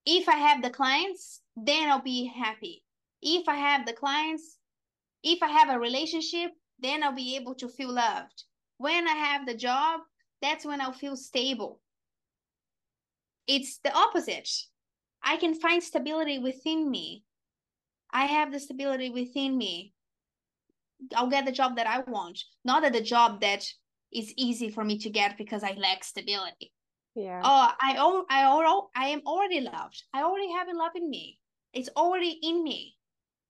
[0.04, 2.82] if I have the clients, then I'll be happy.
[3.20, 4.58] If I have the clients,
[5.22, 8.44] if I have a relationship, then I'll be able to feel loved.
[8.78, 10.00] When I have the job,
[10.40, 11.80] that's when I'll feel stable.
[13.46, 14.48] It's the opposite.
[15.22, 17.24] I can find stability within me.
[18.12, 19.94] I have the stability within me.
[21.14, 23.64] I'll get the job that I want, not at the job that
[24.12, 26.72] is easy for me to get because I lack stability.
[27.14, 27.40] Yeah.
[27.44, 30.02] Oh, I own, I own, I am already loved.
[30.14, 31.38] I already have a love in me.
[31.72, 32.96] It's already in me.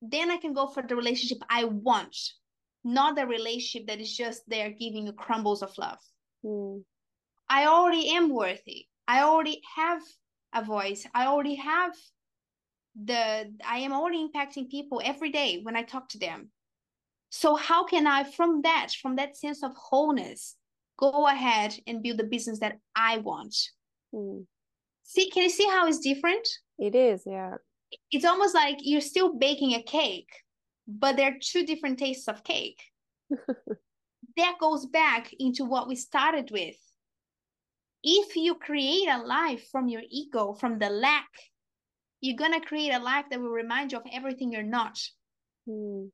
[0.01, 2.17] Then I can go for the relationship I want,
[2.85, 5.99] not the relationship that is just there giving you crumbles of love.
[6.45, 6.83] Mm.
[7.49, 8.87] I already am worthy.
[9.07, 10.03] I already have
[10.53, 11.07] a voice.
[11.15, 11.95] I already have
[13.05, 16.51] the I am already impacting people every day when I talk to them.
[17.35, 20.55] So how can I from that from that sense of wholeness
[20.99, 23.57] go ahead and build the business that I want?
[24.15, 24.45] Mm.
[25.03, 26.47] See can you see how it's different?
[26.79, 27.55] It is, yeah.
[28.11, 30.29] It's almost like you're still baking a cake,
[30.87, 32.83] but there are two different tastes of cake.
[34.37, 36.77] that goes back into what we started with.
[38.05, 41.31] If you create a life from your ego, from the lack,
[42.21, 44.99] you're going to create a life that will remind you of everything you're not.
[45.67, 46.11] Mm.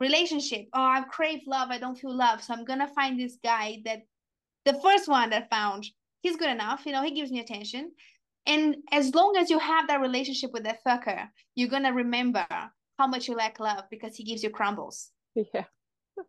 [0.00, 0.66] Relationship.
[0.72, 1.70] Oh, I crave love.
[1.70, 2.42] I don't feel love.
[2.42, 4.02] So I'm going to find this guy that
[4.64, 5.86] the first one that I found,
[6.22, 6.86] he's good enough.
[6.86, 7.92] You know, he gives me attention.
[8.46, 12.46] And as long as you have that relationship with that fucker, you're going to remember
[12.98, 15.10] how much you lack love because he gives you crumbles.
[15.34, 15.64] Yeah.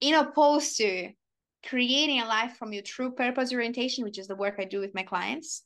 [0.00, 1.10] In opposed to
[1.64, 4.94] creating a life from your true purpose orientation, which is the work I do with
[4.94, 5.62] my clients,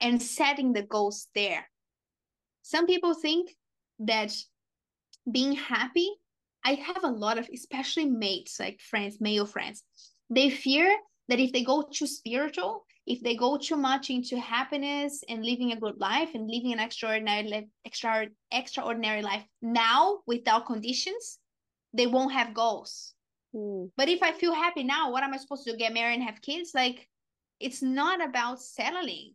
[0.00, 1.68] and setting the goals there.
[2.62, 3.50] Some people think
[4.00, 4.32] that
[5.30, 6.10] being happy,
[6.64, 9.82] I have a lot of, especially mates, like friends, male friends,
[10.30, 10.96] they fear
[11.28, 15.72] that if they go too spiritual, if they go too much into happiness and living
[15.72, 21.38] a good life and living an extraordinary life, extra, extraordinary life now without conditions,
[21.92, 23.14] they won't have goals.
[23.54, 23.90] Mm.
[23.96, 25.78] But if I feel happy now, what am I supposed to do?
[25.78, 26.72] Get married and have kids?
[26.74, 27.08] Like,
[27.60, 29.34] it's not about settling,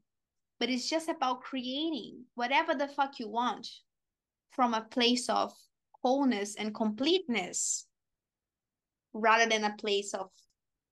[0.60, 3.68] but it's just about creating whatever the fuck you want
[4.52, 5.54] from a place of
[6.04, 7.86] wholeness and completeness
[9.14, 10.30] rather than a place of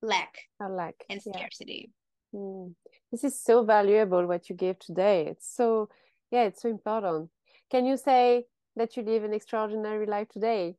[0.02, 1.34] lack I like and yeah.
[1.34, 1.92] scarcity.
[2.34, 2.74] Mm.
[3.12, 5.28] This is so valuable what you gave today.
[5.28, 5.90] It's so,
[6.32, 7.30] yeah, it's so important.
[7.72, 10.76] Can you say that you live an extraordinary life today?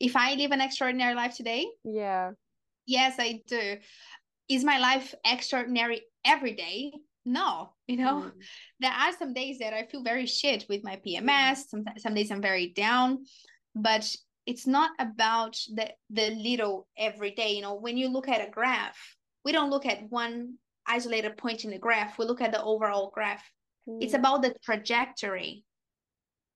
[0.00, 2.32] If I live an extraordinary life today, Yeah.
[2.86, 3.78] yes, I do.
[4.48, 6.92] Is my life extraordinary every day?
[7.28, 8.32] No, you know, Mm.
[8.80, 11.68] there are some days that I feel very shit with my PMS.
[11.68, 13.26] Some some days I'm very down,
[13.74, 14.04] but
[14.46, 17.50] it's not about the the little every day.
[17.56, 18.98] You know, when you look at a graph,
[19.44, 20.54] we don't look at one
[20.86, 22.16] isolated point in the graph.
[22.18, 23.44] We look at the overall graph.
[24.00, 24.20] It's Mm.
[24.20, 25.64] about the trajectory.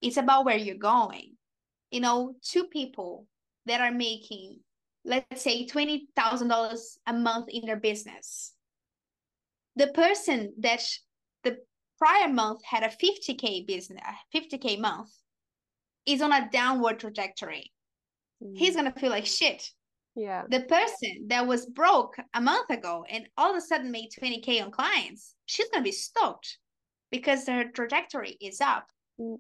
[0.01, 1.37] It's about where you're going.
[1.91, 3.27] You know, two people
[3.67, 4.61] that are making,
[5.05, 8.55] let's say, twenty thousand dollars a month in their business.
[9.77, 10.83] The person that
[11.45, 11.59] the
[11.99, 14.03] prior month had a 50k business,
[14.35, 15.11] 50k month,
[16.07, 17.73] is on a downward trajectory.
[18.55, 18.77] He's Mm.
[18.77, 19.71] gonna feel like shit.
[20.15, 20.45] Yeah.
[20.49, 24.61] The person that was broke a month ago and all of a sudden made 20k
[24.61, 26.59] on clients, she's gonna be stoked
[27.11, 28.87] because her trajectory is up.
[29.19, 29.39] Mm.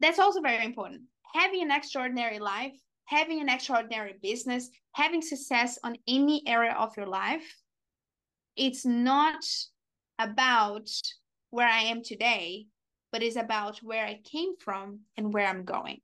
[0.00, 1.02] That's also very important.
[1.34, 7.06] Having an extraordinary life, having an extraordinary business, having success on any area of your
[7.06, 7.62] life,
[8.56, 9.44] it's not
[10.18, 10.88] about
[11.50, 12.66] where I am today,
[13.12, 16.00] but it's about where I came from and where I'm going.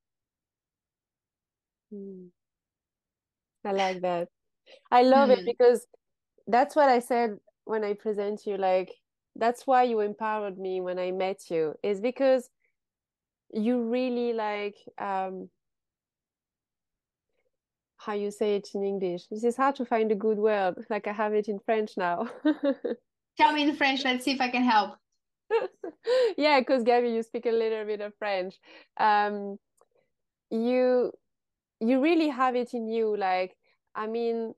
[1.93, 2.31] Mm.
[3.65, 4.29] I like that.
[4.91, 5.45] I love it Mhm.
[5.45, 5.87] because
[6.47, 8.57] that's what I said when I present you.
[8.57, 8.93] Like,
[9.37, 12.51] that's why you empowered me when I met you, is because
[13.53, 15.51] you really like um
[18.01, 19.27] how you say it in English.
[19.31, 20.75] This is hard to find a good word.
[20.89, 22.29] Like I have it in French now.
[23.37, 24.97] Tell me in French, let's see if I can help.
[26.37, 28.55] Yeah, because Gaby, you speak a little bit of French.
[28.99, 29.59] Um,
[30.51, 31.13] you
[31.81, 33.17] you really have it in you.
[33.17, 33.57] Like,
[33.95, 34.55] I mean,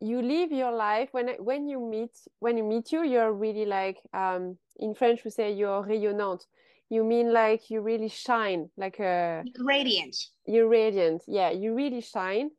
[0.00, 2.10] you live your life when when you meet
[2.40, 6.44] when you meet you, you're really like um in French we say you're rayonnante.
[6.90, 10.16] You mean like you really shine, like a Radiant.
[10.46, 11.22] you're radiant.
[11.26, 12.50] Yeah, you really shine.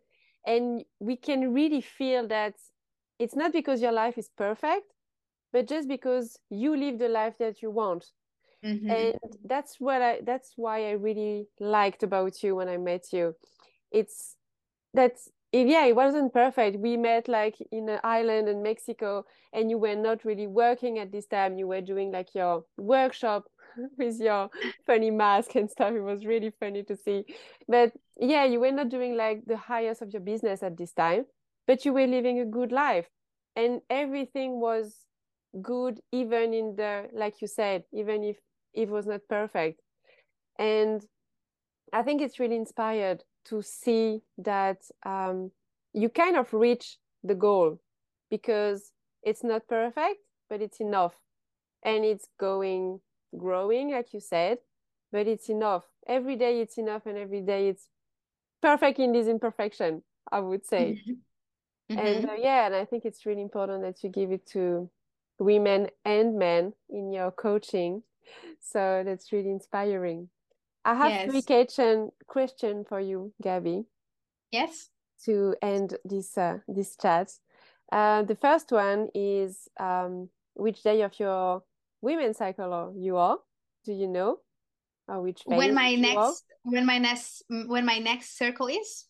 [0.45, 2.55] And we can really feel that
[3.19, 4.93] it's not because your life is perfect,
[5.51, 8.11] but just because you live the life that you want.
[8.63, 8.89] Mhm.
[8.91, 9.15] And
[9.45, 13.35] that's what I that's why I really liked about you when I met you.
[13.91, 14.37] It's
[14.93, 16.77] that's it, yeah, it wasn't perfect.
[16.79, 21.11] We met like in an island in Mexico, and you were not really working at
[21.11, 21.57] this time.
[21.57, 23.49] You were doing like your workshop
[23.97, 24.49] with your
[24.85, 25.93] funny mask and stuff.
[25.93, 27.25] It was really funny to see.
[27.67, 31.25] But yeah, you were not doing like the highest of your business at this time,
[31.67, 33.07] but you were living a good life.
[33.55, 35.05] And everything was
[35.61, 38.37] good even in the like you said even if
[38.73, 39.81] it was not perfect
[40.57, 41.05] and
[41.91, 45.49] i think it's really inspired to see that um,
[45.93, 47.79] you kind of reach the goal
[48.29, 48.91] because
[49.23, 51.15] it's not perfect but it's enough
[51.83, 52.99] and it's going
[53.37, 54.57] growing like you said
[55.11, 55.85] but it's enough.
[56.07, 57.87] Every day it's enough and every day it's
[58.61, 61.01] perfect in this imperfection i would say.
[61.89, 61.97] Mm-hmm.
[61.97, 64.89] and uh, yeah and i think it's really important that you give it to
[65.39, 68.03] women and men in your coaching.
[68.59, 70.29] So that's really inspiring.
[70.85, 71.31] I have yes.
[71.31, 73.85] three question question for you Gaby.
[74.51, 74.89] Yes.
[75.25, 77.31] To end this uh, this chat.
[77.91, 81.63] Uh, the first one is um, which day of your
[82.01, 83.37] women's cycle you are
[83.85, 84.39] do you know
[85.09, 89.05] or which when my next when my next when my next circle is?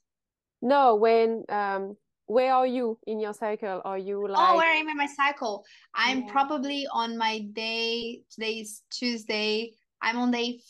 [0.61, 3.81] No when um where are you in your cycle?
[3.83, 5.65] Are you like oh where am i in my cycle.
[5.93, 6.31] I'm yeah.
[6.31, 9.73] probably on my day today's tuesday.
[10.01, 10.61] I'm on day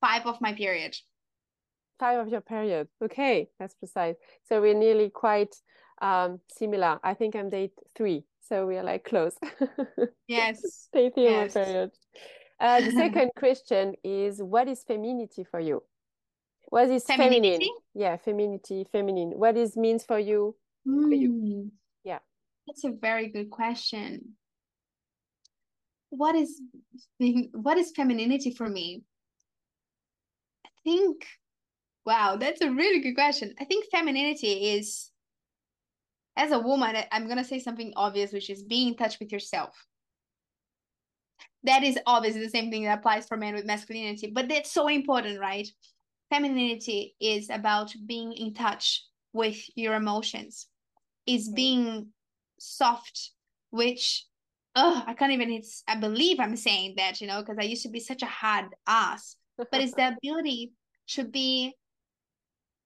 [0.00, 0.94] five of my period.
[1.98, 2.88] Five of your period.
[3.02, 4.16] Okay that's precise.
[4.46, 5.54] So we're nearly quite
[6.02, 7.00] um similar.
[7.02, 9.36] I think i'm day three so we are like close.
[10.28, 10.88] Yes.
[10.92, 11.54] Three yes.
[11.54, 11.90] period
[12.60, 15.82] uh, the second question is what is femininity for you?
[16.66, 17.60] What is feminine?
[17.94, 19.30] Yeah femininity feminine.
[19.30, 21.08] What is means for you, mm.
[21.08, 21.30] for you?
[21.30, 21.68] Hmm.
[22.04, 22.18] yeah.
[22.66, 24.36] That's a very good question.
[26.10, 26.60] What is
[27.52, 29.02] what is femininity for me?
[30.64, 31.26] I think
[32.06, 33.54] wow that's a really good question.
[33.60, 35.10] I think femininity is
[36.36, 39.32] as a woman i'm going to say something obvious which is being in touch with
[39.32, 39.86] yourself.
[41.64, 44.88] That is obviously the same thing that applies for men with masculinity but that's so
[44.88, 45.68] important right?
[46.30, 50.68] Femininity is about being in touch with your emotions
[51.26, 52.08] is being
[52.58, 53.30] soft
[53.70, 54.26] which
[54.76, 57.82] oh i can't even it's i believe i'm saying that you know because i used
[57.82, 60.72] to be such a hard ass but it's the ability
[61.08, 61.74] to be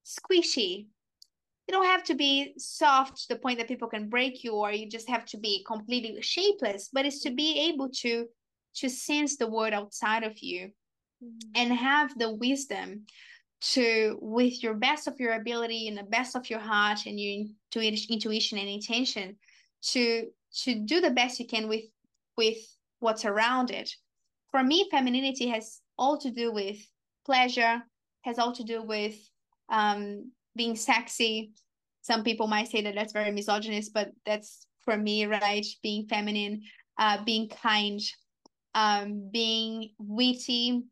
[0.04, 0.86] squishy
[1.68, 4.72] you don't have to be soft to the point that people can break you or
[4.72, 8.26] you just have to be completely shapeless but it's to be able to
[8.74, 10.70] to sense the world outside of you
[11.22, 11.50] mm-hmm.
[11.54, 13.04] and have the wisdom
[13.60, 17.44] to with your best of your ability and the best of your heart and your
[17.74, 19.36] intuition and intention
[19.82, 21.84] to to do the best you can with
[22.36, 22.58] with
[23.00, 23.90] what's around it
[24.50, 26.78] for me femininity has all to do with
[27.26, 27.82] pleasure
[28.22, 29.16] has all to do with
[29.68, 31.52] um being sexy
[32.02, 36.62] some people might say that that's very misogynist but that's for me right being feminine
[36.98, 38.00] uh being kind
[38.74, 40.82] um, being witty,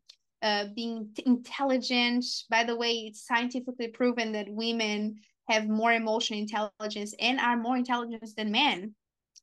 [0.41, 2.25] uh, being intelligent.
[2.49, 5.17] By the way, it's scientifically proven that women
[5.49, 8.93] have more emotional intelligence and are more intelligent than men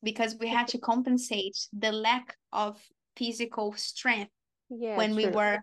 [0.03, 2.79] because we had to compensate the lack of
[3.17, 4.31] physical strength
[4.69, 5.17] yeah, when true.
[5.17, 5.59] we were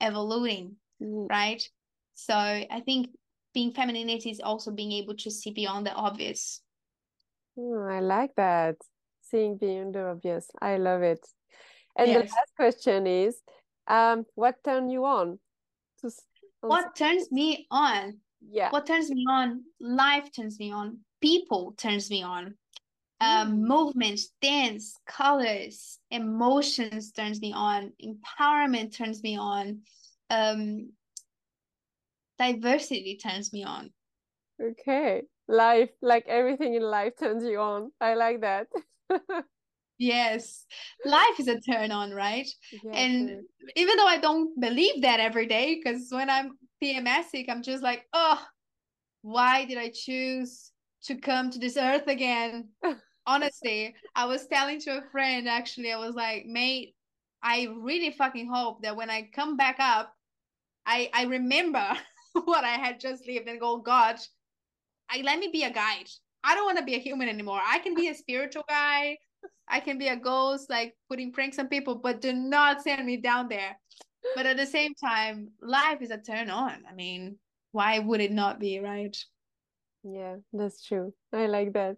[0.00, 1.28] evolving, mm.
[1.28, 1.62] right?
[2.14, 3.08] So I think
[3.54, 6.60] being femininity is also being able to see beyond the obvious.
[7.56, 8.76] Oh, I like that.
[9.22, 10.50] Seeing beyond the obvious.
[10.60, 11.24] I love it.
[11.96, 12.16] And yes.
[12.16, 13.40] the last question is,
[13.86, 15.38] um, what turns you on?
[16.00, 16.10] To,
[16.60, 18.18] what turns me on?
[18.50, 18.70] Yeah.
[18.70, 19.62] What turns me on?
[19.80, 20.98] Life turns me on.
[21.22, 22.54] People turns me on.
[23.20, 23.58] Um, mm.
[23.58, 27.92] movement, dance, colors, emotions turns me on.
[28.04, 29.80] Empowerment turns me on.
[30.30, 30.90] Um,
[32.38, 33.92] diversity turns me on.
[34.60, 35.22] Okay.
[35.48, 37.92] Life, like everything in life turns you on.
[38.00, 38.68] I like that.
[39.98, 40.66] Yes,
[41.04, 42.48] life is a turn on, right?
[42.72, 43.42] Yeah, and true.
[43.76, 48.04] even though I don't believe that every day, because when I'm PMSing, I'm just like,
[48.12, 48.40] oh,
[49.22, 50.72] why did I choose
[51.04, 52.70] to come to this earth again?
[53.26, 56.94] Honestly, I was telling to a friend actually, I was like, mate,
[57.42, 60.12] I really fucking hope that when I come back up,
[60.86, 61.86] I I remember
[62.44, 64.16] what I had just lived and go, God,
[65.10, 66.08] I let me be a guide.
[66.42, 67.60] I don't want to be a human anymore.
[67.64, 69.18] I can be a spiritual guy.
[69.68, 73.16] I can be a ghost, like putting pranks on people, but do not send me
[73.16, 73.78] down there.
[74.34, 76.82] But at the same time, life is a turn on.
[76.90, 77.38] I mean,
[77.72, 79.16] why would it not be, right?
[80.02, 81.14] Yeah, that's true.
[81.32, 81.96] I like that.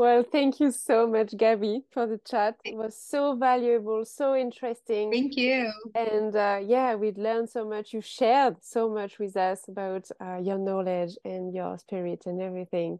[0.00, 2.56] Well, thank you so much, Gaby, for the chat.
[2.64, 5.10] It was so valuable, so interesting.
[5.12, 5.70] Thank you.
[5.94, 7.92] And uh, yeah, we learned so much.
[7.92, 12.98] You shared so much with us about uh, your knowledge and your spirit and everything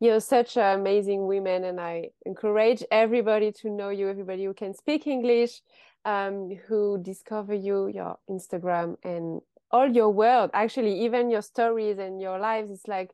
[0.00, 4.74] you're such an amazing woman and i encourage everybody to know you everybody who can
[4.74, 5.62] speak english
[6.04, 9.40] um, who discover you your instagram and
[9.70, 13.12] all your world actually even your stories and your lives it's like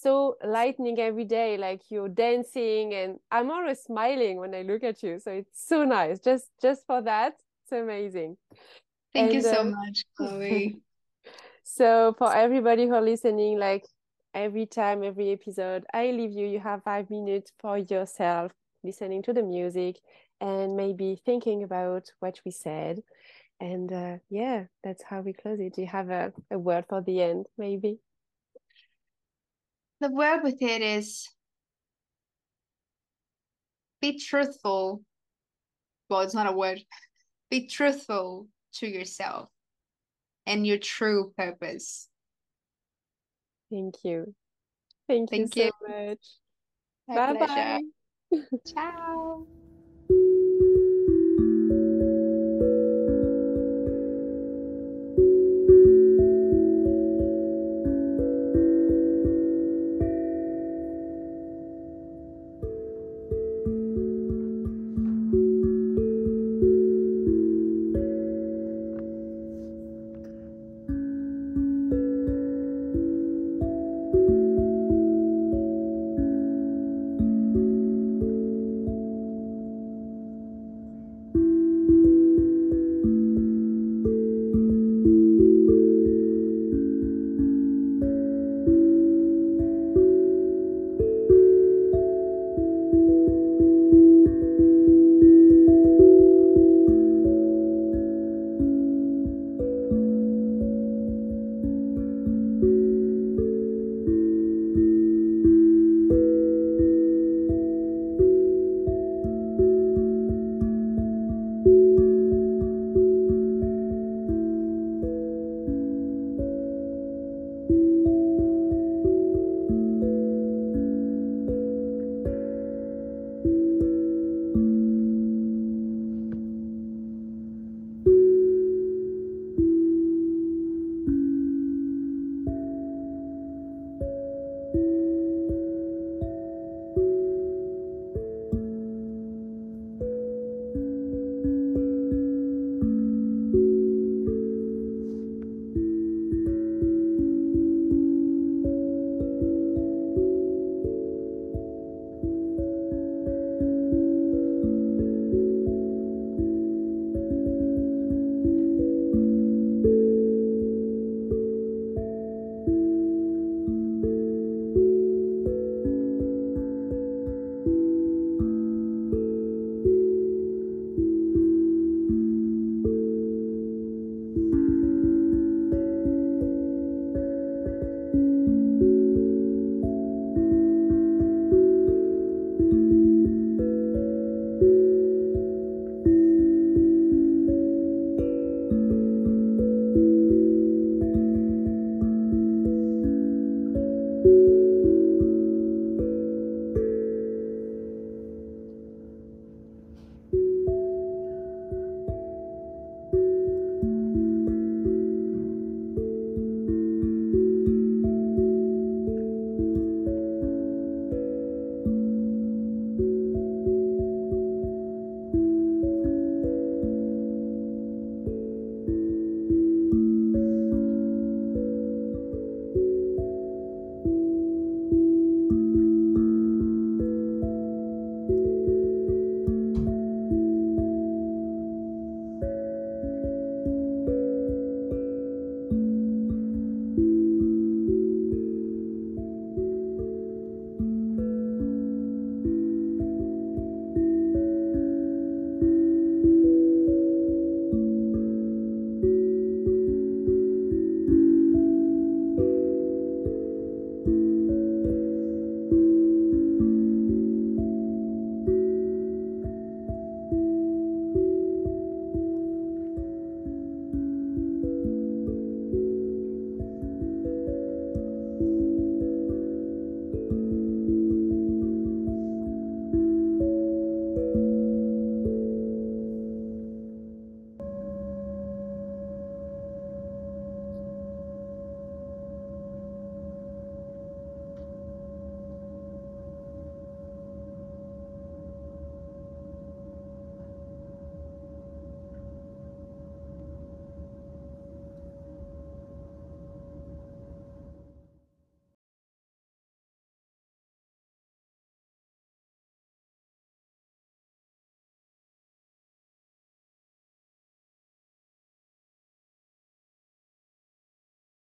[0.00, 5.02] so lightning every day like you're dancing and i'm always smiling when i look at
[5.02, 5.18] you.
[5.18, 6.18] So it's so nice.
[6.20, 8.36] Just just for that it's amazing.
[9.12, 10.80] Thank and, you so uh, much chloe.
[11.64, 13.84] So for everybody who are listening like
[14.34, 18.52] every time every episode i leave you you have five minutes for yourself
[18.84, 19.96] listening to the music
[20.38, 23.02] and maybe thinking about what we said.
[23.60, 25.74] And uh, yeah that's how we close it.
[25.74, 27.98] Do you have a, a word for the end maybe
[30.00, 31.28] the word with it is
[34.00, 35.02] be truthful.
[36.08, 36.82] Well, it's not a word.
[37.50, 39.48] Be truthful to yourself
[40.46, 42.08] and your true purpose.
[43.70, 44.34] Thank you.
[45.08, 45.88] Thank, Thank you so you.
[45.88, 46.18] much.
[47.08, 47.80] bye bye.
[48.66, 49.46] Ciao.